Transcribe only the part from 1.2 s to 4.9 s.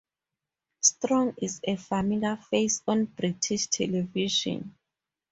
is a familiar face on British television.